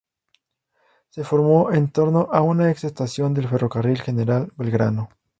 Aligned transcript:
Se 1.11 1.23
formó 1.23 1.71
en 1.71 1.91
torno 1.91 2.27
a 2.31 2.41
una 2.41 2.71
ex 2.71 2.85
estación 2.85 3.35
del 3.35 3.47
Ferrocarril 3.47 4.01
General 4.01 4.51
Belgrano. 4.57 5.09